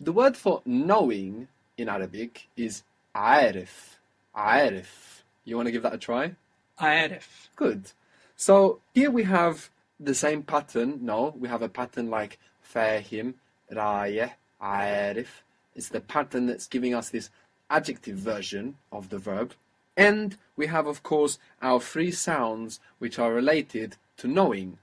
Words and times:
The 0.00 0.12
word 0.12 0.36
for 0.36 0.62
knowing 0.64 1.48
in 1.76 1.88
Arabic 1.88 2.48
is 2.56 2.82
عارف. 3.14 3.98
عارف. 4.34 5.22
You 5.44 5.56
want 5.56 5.66
to 5.66 5.72
give 5.72 5.82
that 5.82 5.94
a 5.94 5.98
try? 5.98 6.34
عارف. 6.78 7.48
Good. 7.56 7.92
So 8.36 8.80
here 8.94 9.10
we 9.10 9.24
have 9.24 9.70
the 9.98 10.14
same 10.14 10.42
pattern. 10.42 10.98
No, 11.02 11.34
we 11.38 11.48
have 11.48 11.62
a 11.62 11.68
pattern 11.68 12.10
like 12.10 12.38
فاهم, 12.62 13.34
رايح, 13.72 14.32
عارف. 14.60 15.42
It's 15.74 15.88
the 15.88 16.00
pattern 16.00 16.46
that's 16.46 16.66
giving 16.66 16.94
us 16.94 17.10
this 17.10 17.30
adjective 17.70 18.16
version 18.16 18.76
of 18.92 19.08
the 19.10 19.18
verb. 19.18 19.54
And 19.96 20.36
we 20.56 20.66
have, 20.66 20.86
of 20.86 21.02
course, 21.02 21.38
our 21.62 21.80
three 21.80 22.10
sounds 22.10 22.80
which 22.98 23.18
are 23.18 23.32
related 23.32 23.96
to 24.18 24.28
knowing. 24.28 24.78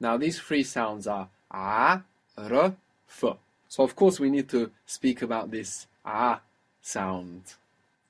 Now, 0.00 0.16
these 0.16 0.40
three 0.40 0.62
sounds 0.62 1.06
are 1.06 1.28
a, 1.50 2.02
r, 2.36 2.76
f. 3.08 3.24
So, 3.69 3.83
of 3.83 3.95
course, 3.95 4.19
we 4.19 4.31
need 4.31 4.49
to 4.49 4.71
speak 4.87 5.21
about 5.21 5.51
this 5.51 5.85
a 6.03 6.39
sound. 6.81 7.53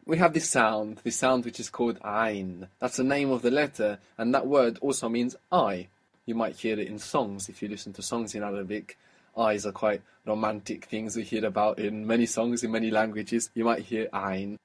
We 0.05 0.17
have 0.17 0.33
this 0.33 0.49
sound, 0.49 1.01
this 1.03 1.17
sound 1.17 1.43
which 1.43 1.59
is 1.59 1.69
called 1.69 1.99
ein. 2.01 2.67
That's 2.79 2.95
the 2.95 3.03
name 3.03 3.29
of 3.29 3.41
the 3.41 3.51
letter, 3.51 3.99
and 4.17 4.33
that 4.33 4.47
word 4.47 4.79
also 4.81 5.09
means 5.09 5.35
eye. 5.51 5.89
You 6.25 6.33
might 6.33 6.55
hear 6.55 6.79
it 6.79 6.87
in 6.87 6.97
songs 6.97 7.49
if 7.49 7.61
you 7.61 7.67
listen 7.67 7.91
to 7.93 8.01
songs 8.01 8.33
in 8.35 8.41
Arabic. 8.41 8.97
Eyes 9.37 9.65
are 9.65 9.73
quite 9.73 10.01
romantic 10.25 10.85
things 10.85 11.15
we 11.15 11.23
hear 11.23 11.45
about 11.45 11.77
in 11.77 12.07
many 12.07 12.25
songs 12.25 12.63
in 12.63 12.71
many 12.71 12.89
languages. 12.89 13.49
You 13.53 13.65
might 13.65 13.83
hear 13.83 14.07
ein. 14.13 14.57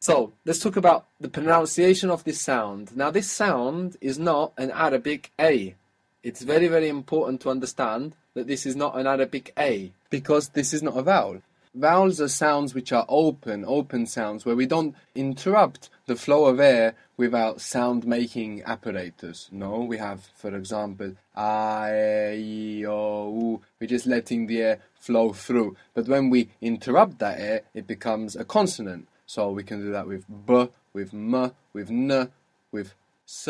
So, 0.00 0.32
let's 0.46 0.60
talk 0.60 0.76
about 0.76 1.06
the 1.20 1.28
pronunciation 1.28 2.10
of 2.10 2.24
this 2.24 2.40
sound. 2.40 2.96
Now, 2.96 3.10
this 3.10 3.30
sound 3.30 3.96
is 4.00 4.18
not 4.18 4.52
an 4.56 4.70
Arabic 4.70 5.30
A. 5.38 5.74
It's 6.22 6.42
very, 6.42 6.68
very 6.68 6.88
important 6.88 7.40
to 7.40 7.50
understand 7.50 8.14
that 8.34 8.46
this 8.46 8.64
is 8.64 8.76
not 8.76 8.96
an 8.96 9.08
Arabic 9.08 9.52
A 9.58 9.92
because 10.08 10.50
this 10.50 10.72
is 10.72 10.82
not 10.82 10.96
a 10.96 11.02
vowel. 11.02 11.42
Vowels 11.74 12.20
are 12.20 12.28
sounds 12.28 12.74
which 12.74 12.92
are 12.92 13.06
open, 13.08 13.64
open 13.66 14.06
sounds, 14.06 14.44
where 14.44 14.54
we 14.54 14.66
don't 14.66 14.94
interrupt 15.14 15.90
the 16.06 16.14
flow 16.14 16.44
of 16.44 16.60
air 16.60 16.94
without 17.16 17.60
sound 17.60 18.06
making 18.06 18.62
apparatus. 18.64 19.48
No, 19.50 19.80
we 19.80 19.96
have, 19.96 20.28
for 20.36 20.54
example, 20.54 21.14
a, 21.34 22.36
e, 22.36 22.86
o, 22.86 23.32
u. 23.32 23.60
We're 23.80 23.86
just 23.86 24.06
letting 24.06 24.46
the 24.46 24.60
air 24.62 24.78
flow 25.00 25.32
through. 25.32 25.76
But 25.94 26.06
when 26.06 26.30
we 26.30 26.50
interrupt 26.60 27.18
that 27.18 27.40
air, 27.40 27.62
it 27.74 27.86
becomes 27.86 28.36
a 28.36 28.44
consonant. 28.44 29.08
So 29.26 29.50
we 29.50 29.64
can 29.64 29.80
do 29.80 29.90
that 29.92 30.06
with 30.06 30.24
b, 30.46 30.68
with 30.92 31.14
m, 31.14 31.52
with 31.72 31.90
n, 31.90 32.30
with 32.70 32.94
s, 33.26 33.48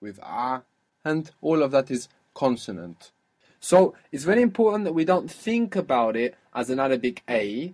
with 0.00 0.18
a, 0.18 0.62
and 1.04 1.30
all 1.42 1.62
of 1.62 1.70
that 1.72 1.90
is 1.90 2.08
consonant. 2.34 3.10
So 3.60 3.94
it's 4.12 4.24
very 4.24 4.42
important 4.42 4.84
that 4.84 4.92
we 4.92 5.04
don't 5.04 5.30
think 5.30 5.76
about 5.76 6.16
it 6.16 6.34
as 6.54 6.70
an 6.70 6.80
Arabic 6.80 7.22
A, 7.28 7.72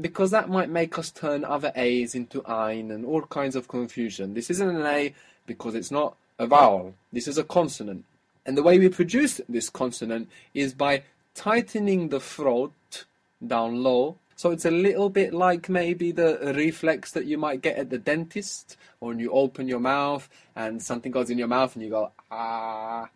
because 0.00 0.30
that 0.30 0.48
might 0.48 0.70
make 0.70 0.98
us 0.98 1.10
turn 1.10 1.44
other 1.44 1.72
A's 1.74 2.14
into 2.14 2.44
ein 2.46 2.90
and 2.90 3.04
all 3.04 3.22
kinds 3.22 3.56
of 3.56 3.68
confusion. 3.68 4.34
This 4.34 4.50
isn't 4.50 4.76
an 4.76 4.86
A 4.86 5.14
because 5.46 5.74
it's 5.74 5.90
not 5.90 6.16
a 6.38 6.46
vowel. 6.46 6.94
This 7.12 7.26
is 7.26 7.38
a 7.38 7.44
consonant. 7.44 8.04
And 8.46 8.56
the 8.56 8.62
way 8.62 8.78
we 8.78 8.88
produce 8.88 9.40
this 9.48 9.68
consonant 9.68 10.28
is 10.54 10.72
by 10.72 11.02
tightening 11.34 12.08
the 12.08 12.20
throat 12.20 13.04
down 13.44 13.82
low. 13.82 14.16
So 14.38 14.52
it's 14.52 14.64
a 14.64 14.70
little 14.70 15.10
bit 15.10 15.34
like 15.34 15.68
maybe 15.68 16.12
the 16.12 16.52
reflex 16.54 17.10
that 17.10 17.26
you 17.26 17.36
might 17.36 17.60
get 17.60 17.76
at 17.76 17.90
the 17.90 17.98
dentist, 17.98 18.76
or 19.00 19.08
when 19.08 19.18
you 19.18 19.32
open 19.32 19.66
your 19.66 19.80
mouth 19.80 20.28
and 20.54 20.80
something 20.80 21.10
goes 21.10 21.28
in 21.28 21.38
your 21.38 21.48
mouth 21.48 21.74
and 21.74 21.82
you 21.84 21.90
go, 21.90 22.12
ah. 22.30 23.08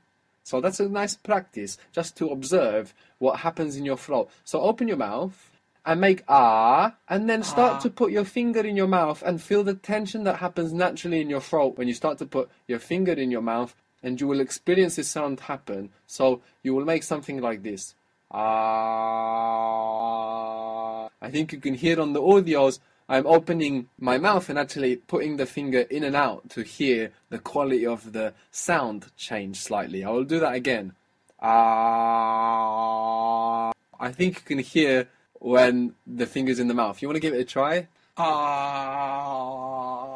So 0.42 0.60
that's 0.60 0.80
a 0.80 0.88
nice 0.88 1.14
practice, 1.14 1.78
just 1.92 2.16
to 2.16 2.30
observe 2.30 2.92
what 3.18 3.38
happens 3.38 3.76
in 3.76 3.84
your 3.84 3.96
throat. 3.96 4.30
So 4.42 4.62
open 4.62 4.88
your 4.88 4.96
mouth 4.96 5.36
and 5.86 6.00
make 6.00 6.24
ah, 6.26 6.96
and 7.08 7.30
then 7.30 7.44
start 7.44 7.74
Ah. 7.74 7.78
to 7.78 7.90
put 7.90 8.10
your 8.10 8.24
finger 8.24 8.66
in 8.66 8.74
your 8.74 8.88
mouth 8.88 9.22
and 9.22 9.40
feel 9.40 9.62
the 9.62 9.74
tension 9.74 10.24
that 10.24 10.40
happens 10.40 10.72
naturally 10.72 11.20
in 11.20 11.30
your 11.30 11.40
throat 11.40 11.78
when 11.78 11.86
you 11.86 11.94
start 11.94 12.18
to 12.18 12.26
put 12.26 12.50
your 12.66 12.80
finger 12.80 13.12
in 13.12 13.30
your 13.30 13.42
mouth, 13.42 13.76
and 14.02 14.20
you 14.20 14.26
will 14.26 14.40
experience 14.40 14.96
this 14.96 15.08
sound 15.08 15.38
happen. 15.38 15.90
So 16.08 16.42
you 16.64 16.74
will 16.74 16.84
make 16.84 17.04
something 17.04 17.40
like 17.40 17.62
this. 17.62 17.94
Ah. 18.32 19.12
I 21.20 21.30
think 21.30 21.52
you 21.52 21.60
can 21.60 21.74
hear 21.74 22.00
on 22.00 22.14
the 22.14 22.20
audios. 22.20 22.78
I'm 23.08 23.26
opening 23.26 23.88
my 23.98 24.16
mouth 24.18 24.48
and 24.48 24.58
actually 24.58 24.96
putting 24.96 25.36
the 25.36 25.44
finger 25.46 25.80
in 25.82 26.02
and 26.04 26.16
out 26.16 26.48
to 26.50 26.62
hear 26.62 27.12
the 27.28 27.38
quality 27.38 27.86
of 27.86 28.12
the 28.12 28.32
sound 28.50 29.12
change 29.16 29.58
slightly. 29.58 30.02
I 30.04 30.10
will 30.10 30.24
do 30.24 30.40
that 30.40 30.54
again. 30.54 30.94
Ah. 31.40 32.22
I 34.00 34.12
think 34.12 34.36
you 34.36 34.42
can 34.42 34.58
hear 34.60 35.08
when 35.40 35.94
the 36.06 36.26
finger's 36.26 36.58
in 36.58 36.68
the 36.68 36.74
mouth. 36.74 37.02
You 37.02 37.08
want 37.08 37.16
to 37.16 37.20
give 37.20 37.34
it 37.34 37.40
a 37.40 37.44
try? 37.44 37.88
Ah. 38.16 40.11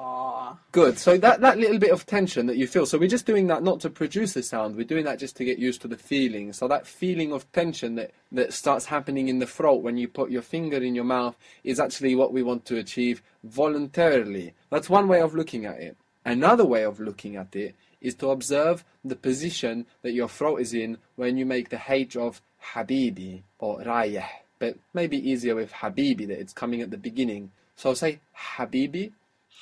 Good. 0.77 0.99
So 0.99 1.17
that, 1.17 1.41
that 1.41 1.57
little 1.57 1.79
bit 1.79 1.91
of 1.91 2.05
tension 2.05 2.45
that 2.49 2.59
you 2.59 2.67
feel. 2.67 2.85
So 2.85 2.99
we're 2.99 3.09
just 3.09 3.25
doing 3.25 3.47
that 3.47 3.63
not 3.63 3.81
to 3.81 3.89
produce 3.89 4.35
the 4.35 4.43
sound. 4.43 4.77
We're 4.77 4.85
doing 4.85 5.07
that 5.07 5.19
just 5.19 5.35
to 5.37 5.45
get 5.47 5.59
used 5.59 5.81
to 5.81 5.89
the 5.89 5.97
feeling. 5.97 6.53
So 6.53 6.69
that 6.69 6.87
feeling 6.87 7.33
of 7.33 7.51
tension 7.53 7.95
that, 7.95 8.11
that 8.33 8.53
starts 8.53 8.85
happening 8.85 9.29
in 9.29 9.39
the 9.39 9.47
throat 9.47 9.83
when 9.83 9.97
you 9.97 10.07
put 10.07 10.31
your 10.31 10.43
finger 10.43 10.77
in 10.77 10.95
your 10.95 11.05
mouth 11.05 11.35
is 11.65 11.81
actually 11.81 12.15
what 12.15 12.31
we 12.31 12.43
want 12.43 12.67
to 12.67 12.77
achieve 12.77 13.23
voluntarily. 13.43 14.53
That's 14.69 14.91
one 14.91 15.09
way 15.09 15.23
of 15.23 15.35
looking 15.35 15.65
at 15.65 15.81
it. 15.81 15.97
Another 16.27 16.67
way 16.67 16.85
of 16.85 17.01
looking 17.01 17.37
at 17.37 17.57
it 17.57 17.75
is 18.03 18.15
to 18.17 18.29
observe 18.29 18.85
the 19.03 19.17
position 19.17 19.87
that 20.03 20.13
your 20.13 20.29
throat 20.29 20.61
is 20.61 20.75
in 20.75 20.99
when 21.15 21.39
you 21.39 21.47
make 21.47 21.71
the 21.71 21.81
H 21.89 22.17
of 22.17 22.43
Habibi 22.75 23.45
or 23.61 23.81
Rayah. 23.81 24.29
But 24.59 24.77
maybe 24.93 25.17
easier 25.17 25.55
with 25.55 25.73
Habibi 25.73 26.29
that 26.29 26.39
it's 26.39 26.53
coming 26.53 26.83
at 26.83 26.91
the 26.91 26.99
beginning. 26.99 27.53
So 27.77 27.95
say 27.95 28.21
Habibi 28.37 29.13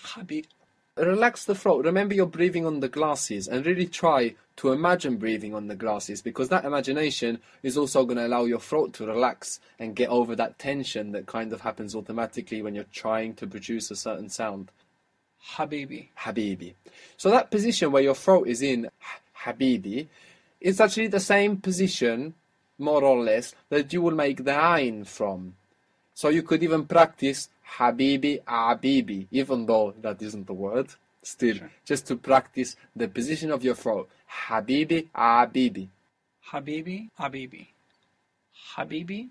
Habib. 0.03 0.45
Relax 0.97 1.45
the 1.45 1.55
throat. 1.55 1.85
Remember 1.85 2.15
you're 2.15 2.27
breathing 2.27 2.65
on 2.67 2.81
the 2.81 2.89
glasses 2.89 3.49
and 3.49 3.67
really 3.67 3.87
try 3.87 4.35
to 4.57 4.73
imagine 4.73 5.17
breathing 5.17 5.55
on 5.55 5.67
the 5.67 5.75
glasses 5.75 6.23
because 6.23 6.49
that 6.49 6.65
imagination 6.65 7.41
is 7.63 7.77
also 7.77 8.05
going 8.05 8.17
to 8.17 8.27
allow 8.27 8.45
your 8.45 8.61
throat 8.61 8.93
to 8.95 9.07
relax 9.07 9.59
and 9.79 9.97
get 9.97 10.09
over 10.09 10.37
that 10.37 10.59
tension 10.59 11.13
that 11.13 11.27
kind 11.27 11.53
of 11.53 11.61
happens 11.61 11.95
automatically 11.95 12.63
when 12.63 12.75
you're 12.75 12.85
trying 12.93 13.35
to 13.35 13.47
produce 13.47 13.91
a 13.91 13.97
certain 13.97 14.29
sound. 14.29 14.71
Habibi. 15.57 16.09
Habibi. 16.19 16.75
So 17.17 17.31
that 17.31 17.51
position 17.51 17.91
where 17.91 18.03
your 18.03 18.15
throat 18.15 18.47
is 18.47 18.63
in 18.63 18.89
Habibi 19.45 20.07
is 20.61 20.81
actually 20.81 21.09
the 21.09 21.21
same 21.21 21.57
position, 21.59 22.35
more 22.79 23.03
or 23.03 23.23
less, 23.23 23.55
that 23.69 23.93
you 23.93 24.01
will 24.01 24.15
make 24.15 24.45
the 24.45 24.77
Ain 24.77 25.05
from. 25.05 25.55
So 26.15 26.29
you 26.29 26.43
could 26.43 26.63
even 26.63 26.85
practice 26.87 27.49
Habibi 27.79 28.43
Abibi, 28.45 29.27
even 29.31 29.67
though 29.67 29.95
that 30.01 30.23
isn't 30.23 30.47
the 30.47 30.53
word. 30.55 30.87
Still, 31.23 31.57
Sure. 31.57 31.71
just 31.85 32.07
to 32.09 32.17
practice 32.17 32.77
the 32.95 33.09
position 33.09 33.51
of 33.51 33.65
your 33.65 33.75
throat. 33.75 34.09
Habibi 34.49 35.09
Abibi. 35.15 35.89
Habibi. 36.51 37.11
Habibi. 37.19 37.67
Habibi. 38.77 39.29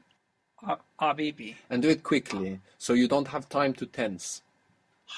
A- 0.67 0.77
Habibi. 0.99 1.55
And 1.69 1.81
do 1.83 1.89
it 1.89 2.03
quickly, 2.03 2.59
so 2.77 2.93
you 2.93 3.07
don't 3.07 3.27
have 3.27 3.47
time 3.47 3.73
to 3.73 3.85
tense. 3.85 4.41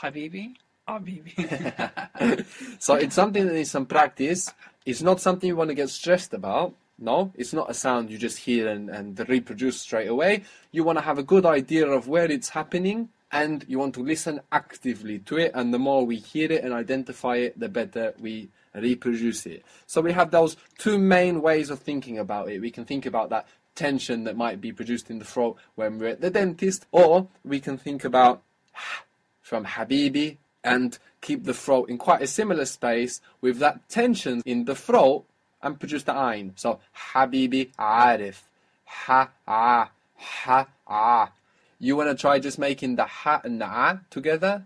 Habibi. 0.01 0.55
Habibi. 0.87 2.45
so 2.79 2.95
it's 2.95 3.15
something 3.15 3.45
that 3.47 3.53
needs 3.53 3.71
some 3.71 3.85
practice. 3.85 4.51
It's 4.85 5.01
not 5.01 5.19
something 5.21 5.47
you 5.47 5.55
want 5.55 5.69
to 5.69 5.75
get 5.75 5.89
stressed 5.89 6.33
about. 6.33 6.73
No, 6.97 7.33
it's 7.35 7.53
not 7.53 7.69
a 7.69 7.73
sound 7.73 8.09
you 8.09 8.17
just 8.17 8.37
hear 8.37 8.69
and, 8.69 8.89
and 8.89 9.27
reproduce 9.27 9.81
straight 9.81 10.07
away. 10.07 10.43
You 10.71 10.83
want 10.83 10.97
to 10.97 11.03
have 11.03 11.17
a 11.17 11.23
good 11.23 11.45
idea 11.45 11.87
of 11.87 12.07
where 12.07 12.31
it's 12.31 12.49
happening 12.49 13.09
and 13.31 13.65
you 13.67 13.79
want 13.79 13.95
to 13.95 14.03
listen 14.03 14.39
actively 14.51 15.19
to 15.19 15.37
it. 15.37 15.51
And 15.53 15.73
the 15.73 15.79
more 15.79 16.05
we 16.05 16.15
hear 16.15 16.49
it 16.51 16.63
and 16.63 16.73
identify 16.73 17.35
it, 17.35 17.59
the 17.59 17.67
better 17.67 18.13
we 18.19 18.49
reproduce 18.73 19.45
it. 19.45 19.65
So 19.87 20.01
we 20.01 20.13
have 20.13 20.31
those 20.31 20.55
two 20.77 20.97
main 20.97 21.41
ways 21.41 21.69
of 21.69 21.79
thinking 21.79 22.17
about 22.17 22.49
it. 22.49 22.61
We 22.61 22.71
can 22.71 22.85
think 22.85 23.05
about 23.05 23.29
that 23.29 23.47
tension 23.75 24.23
that 24.23 24.37
might 24.37 24.61
be 24.61 24.71
produced 24.71 25.09
in 25.09 25.19
the 25.19 25.25
throat 25.25 25.57
when 25.75 25.99
we're 25.99 26.09
at 26.09 26.21
the 26.21 26.29
dentist, 26.29 26.85
or 26.93 27.27
we 27.43 27.59
can 27.59 27.77
think 27.77 28.05
about 28.05 28.41
from 29.41 29.65
Habibi 29.65 30.37
and 30.63 30.97
keep 31.21 31.43
the 31.43 31.53
throat 31.53 31.89
in 31.89 31.97
quite 31.97 32.21
a 32.21 32.27
similar 32.27 32.65
space 32.65 33.21
with 33.41 33.59
that 33.59 33.87
tension 33.89 34.41
in 34.45 34.65
the 34.65 34.75
throat 34.75 35.25
and 35.65 35.79
produce 35.79 36.03
the 36.03 36.13
ain. 36.13 36.53
So 36.55 36.79
Habibi 37.13 37.71
Arif. 37.77 38.41
Ha 38.85 39.29
ah 39.47 39.89
ha 40.15 40.67
ah. 40.87 41.31
You 41.79 41.97
want 41.97 42.09
to 42.09 42.15
try 42.15 42.39
just 42.39 42.59
making 42.59 42.95
the 42.95 43.05
ha 43.05 43.41
and 43.43 43.59
the 43.59 43.65
ah 43.65 43.99
together? 44.09 44.65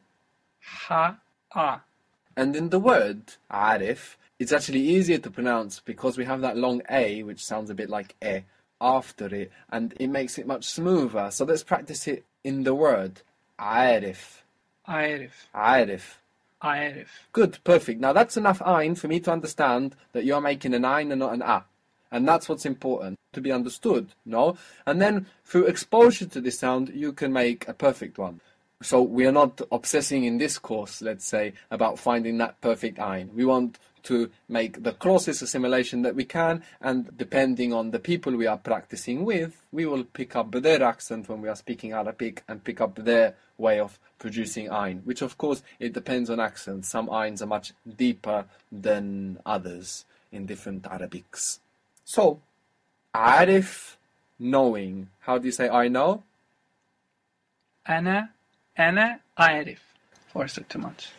Ha. 0.61 1.17
Ah. 1.55 1.81
And 2.35 2.55
in 2.55 2.69
the 2.69 2.79
word 2.79 3.21
Arif, 3.49 4.15
it's 4.37 4.51
actually 4.51 4.81
easier 4.81 5.17
to 5.19 5.31
pronounce 5.31 5.79
because 5.79 6.17
we 6.17 6.25
have 6.25 6.41
that 6.41 6.57
long 6.57 6.81
A, 6.89 7.23
which 7.23 7.43
sounds 7.43 7.69
a 7.69 7.75
bit 7.75 7.89
like 7.89 8.15
E, 8.23 8.41
after 8.81 9.33
it, 9.33 9.51
and 9.69 9.93
it 9.99 10.07
makes 10.07 10.37
it 10.37 10.47
much 10.47 10.65
smoother. 10.65 11.31
So 11.31 11.45
let's 11.45 11.63
practice 11.63 12.07
it 12.07 12.25
in 12.43 12.63
the 12.63 12.75
word 12.75 13.21
Arif. 13.57 14.41
Arif. 14.87 15.31
Arif. 15.55 16.17
Good, 17.31 17.59
perfect. 17.63 18.01
Now 18.01 18.13
that's 18.13 18.37
enough 18.37 18.61
ein 18.61 18.95
for 18.95 19.07
me 19.07 19.19
to 19.21 19.31
understand 19.31 19.95
that 20.11 20.25
you're 20.25 20.41
making 20.41 20.73
an 20.73 20.85
ein 20.85 21.11
and 21.11 21.19
not 21.19 21.33
an 21.33 21.41
a. 21.41 21.65
And 22.11 22.27
that's 22.27 22.49
what's 22.49 22.65
important 22.65 23.17
to 23.33 23.41
be 23.41 23.51
understood, 23.51 24.09
no? 24.25 24.57
And 24.85 24.99
then 24.99 25.27
through 25.45 25.67
exposure 25.67 26.25
to 26.25 26.41
this 26.41 26.59
sound, 26.59 26.89
you 26.89 27.13
can 27.13 27.31
make 27.31 27.67
a 27.67 27.73
perfect 27.73 28.17
one. 28.17 28.41
So 28.81 29.01
we 29.01 29.27
are 29.27 29.31
not 29.31 29.61
obsessing 29.71 30.23
in 30.23 30.37
this 30.37 30.57
course, 30.57 31.01
let's 31.01 31.25
say, 31.25 31.53
about 31.69 31.99
finding 31.99 32.37
that 32.39 32.59
perfect 32.61 32.97
ein. 32.97 33.29
We 33.35 33.45
want 33.45 33.77
to 34.03 34.29
make 34.47 34.83
the 34.83 34.93
closest 34.93 35.41
assimilation 35.41 36.01
that 36.03 36.15
we 36.15 36.25
can, 36.25 36.63
and 36.81 37.17
depending 37.17 37.73
on 37.73 37.91
the 37.91 37.99
people 37.99 38.35
we 38.35 38.47
are 38.47 38.57
practicing 38.57 39.25
with, 39.25 39.61
we 39.71 39.85
will 39.85 40.03
pick 40.03 40.35
up 40.35 40.51
their 40.51 40.83
accent 40.83 41.29
when 41.29 41.41
we 41.41 41.49
are 41.49 41.55
speaking 41.55 41.93
Arabic 41.93 42.43
and 42.47 42.63
pick 42.63 42.81
up 42.81 42.95
their 42.95 43.35
way 43.57 43.79
of 43.79 43.99
producing 44.17 44.67
ayn, 44.67 45.03
which 45.03 45.21
of 45.21 45.37
course 45.37 45.61
it 45.79 45.93
depends 45.93 46.29
on 46.29 46.39
accent. 46.39 46.85
Some 46.85 47.07
ayns 47.07 47.41
are 47.41 47.47
much 47.47 47.73
deeper 47.97 48.45
than 48.71 49.39
others 49.45 50.05
in 50.31 50.45
different 50.45 50.83
Arabics. 50.83 51.59
So, 52.05 52.41
arif, 53.13 53.95
knowing. 54.37 55.09
How 55.21 55.37
do 55.37 55.45
you 55.45 55.51
say 55.51 55.69
I 55.69 55.87
know? 55.87 56.23
Ana, 57.85 58.31
ana, 58.77 59.19
arif. 59.37 59.79
Forced 60.27 60.59
it 60.59 60.69
too 60.69 60.79
much 60.79 61.09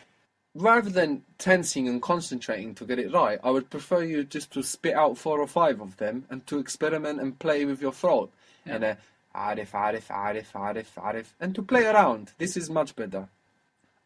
rather 0.55 0.89
than 0.89 1.23
tensing 1.37 1.87
and 1.87 2.01
concentrating 2.01 2.75
to 2.75 2.85
get 2.85 2.99
it 2.99 3.13
right, 3.13 3.39
I 3.43 3.51
would 3.51 3.69
prefer 3.69 4.03
you 4.03 4.23
just 4.23 4.51
to 4.51 4.63
spit 4.63 4.95
out 4.95 5.17
four 5.17 5.39
or 5.39 5.47
five 5.47 5.81
of 5.81 5.97
them 5.97 6.25
and 6.29 6.45
to 6.47 6.59
experiment 6.59 7.21
and 7.21 7.37
play 7.39 7.65
with 7.65 7.81
your 7.81 7.93
throat. 7.93 8.31
Yeah. 8.65 8.75
And 8.75 8.83
uh, 8.83 8.95
Arif, 9.35 9.71
Arif, 9.71 10.07
Arif, 10.07 10.51
Arif, 10.53 10.87
Arif, 10.97 11.27
and 11.39 11.55
to 11.55 11.61
play 11.61 11.85
around. 11.85 12.33
This 12.37 12.57
is 12.57 12.69
much 12.69 12.95
better. 12.95 13.27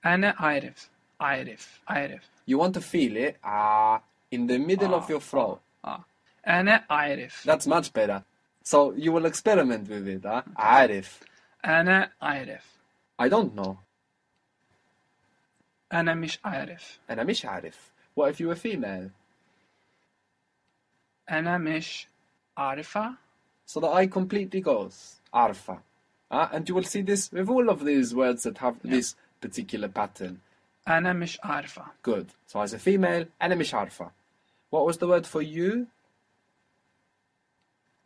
Ana 0.03 0.35
uh, 0.39 0.43
Arif, 0.43 0.87
Arif, 1.19 1.67
Arif. 1.89 2.21
You 2.45 2.59
want 2.59 2.75
to 2.75 2.81
feel 2.81 3.17
it 3.17 3.37
ah 3.43 3.95
uh, 3.95 3.99
in 4.31 4.47
the 4.47 4.57
middle 4.57 4.93
of 4.93 5.03
ah, 5.03 5.09
your 5.09 5.19
throat. 5.19 5.61
Ah, 5.83 5.97
ah. 5.97 6.03
Ana 6.45 6.85
uh, 6.89 6.95
Arif. 6.95 7.43
That's 7.43 7.65
much 7.65 7.91
better. 7.91 8.23
So 8.61 8.93
you 8.93 9.11
will 9.11 9.25
experiment 9.25 9.89
with 9.89 10.07
it, 10.07 10.25
ah? 10.25 10.43
Huh? 10.45 10.83
Okay. 10.83 10.99
Arif. 10.99 11.19
Uh, 11.63 12.05
arif. 12.21 12.61
I 13.17 13.29
don't 13.29 13.55
know. 13.55 13.79
أنا 15.94 16.14
مش 16.14 16.38
عارف. 16.44 16.98
أنا 17.10 17.24
مش 17.24 17.44
عارف. 17.44 17.90
What 18.20 18.32
if 18.34 18.36
you 18.40 18.48
were 18.48 18.56
female? 18.58 19.10
أنا 21.30 21.58
مش 21.58 22.06
عارفة. 22.56 23.14
So 23.66 23.80
the 23.80 23.88
I 23.88 24.06
completely 24.06 24.60
goes. 24.60 25.20
Arfa. 25.32 25.78
Ah, 26.30 26.48
and 26.52 26.68
you 26.68 26.74
will 26.74 26.84
see 26.94 27.02
this 27.02 27.30
with 27.32 27.48
all 27.48 27.68
of 27.70 27.84
these 27.84 28.14
words 28.14 28.42
that 28.44 28.58
have 28.58 28.76
Yeah. 28.84 28.90
this 28.96 29.14
particular 29.40 29.88
pattern. 29.88 30.36
أنا 30.88 31.12
مش 31.12 31.38
عارفة. 31.42 31.84
Good. 32.02 32.26
So 32.46 32.60
as 32.60 32.72
a 32.74 32.78
female, 32.78 33.26
أنا 33.42 33.54
مش 33.54 33.74
عارفة. 33.74 34.10
What 34.70 34.86
was 34.86 34.96
the 34.98 35.06
word 35.08 35.26
for 35.26 35.42
you? 35.42 35.86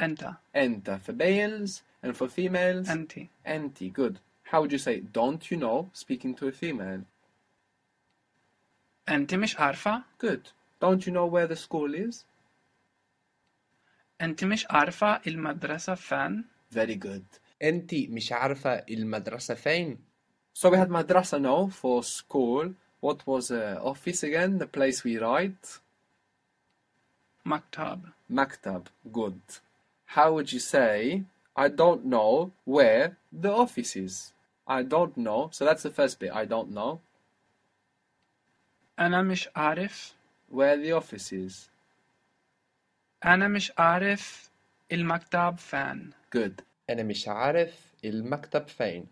أنت. 0.01 0.37
Enta 0.55 0.99
for 1.01 1.13
males, 1.13 1.83
and 2.03 2.17
for 2.17 2.29
females, 2.29 2.89
أنت. 2.91 3.29
enti. 3.47 3.93
Good. 3.93 4.19
How 4.53 4.61
would 4.61 4.73
you 4.73 4.79
say, 4.79 5.01
don't 5.01 5.51
you 5.51 5.57
know, 5.57 5.91
speaking 5.93 6.35
to 6.35 6.47
a 6.49 6.53
female? 6.53 7.03
أنت 9.09 9.35
مش 9.35 9.61
عارفة. 9.61 10.03
Good. 10.19 10.53
Don't 10.81 11.07
you 11.07 11.13
know 11.13 11.27
where 11.27 11.47
the 11.47 11.57
school 11.57 11.95
is? 11.95 12.25
أنت 14.21 14.45
مش 14.45 14.67
عارفة 14.71 15.21
المدرسة 15.27 15.95
فين. 15.95 16.45
Very 16.75 16.97
good. 16.97 17.39
أنت 17.63 17.95
مش 17.95 18.33
عارفة 18.33 18.85
المدرسة 18.91 19.55
فين؟ 19.55 19.99
So 20.55 20.71
we 20.71 20.77
had 20.77 20.89
madrasa 20.89 21.39
now 21.41 21.67
for 21.69 22.03
school. 22.03 22.75
What 23.01 23.27
was 23.27 23.51
uh, 23.51 23.81
office 23.83 24.23
again? 24.23 24.59
The 24.59 24.67
place 24.67 25.05
we 25.05 25.19
write? 25.19 25.81
مكتب. 27.47 28.01
Maktab. 28.31 28.87
Good. 29.13 29.41
How 30.07 30.33
would 30.33 30.53
you 30.53 30.61
say, 30.61 31.25
I 31.57 31.69
don't 31.69 32.05
know 32.07 32.53
where 32.65 33.17
the 33.33 33.53
office 33.53 33.97
is? 33.97 34.33
I 34.67 34.83
don't 34.83 35.17
know. 35.17 35.51
So 35.53 35.65
that's 35.65 35.83
the 35.83 35.91
first 35.91 36.19
bit. 36.21 36.33
I 36.33 36.45
don't 36.47 36.71
know 36.71 37.01
أنا 39.00 39.22
مش 39.22 39.50
عارف. 39.56 40.14
where 40.52 40.78
the 40.78 41.04
office 41.04 41.32
is. 41.32 41.70
أنا 43.26 43.48
مش 43.48 43.72
عارف 43.78 44.50
المكتب 44.92 45.58
فين. 45.58 46.12
Good. 46.38 46.64
أنا 46.90 47.04
مش 47.04 47.28
عارف 47.28 47.94
المكتب 48.06 48.68
فين. 48.68 49.08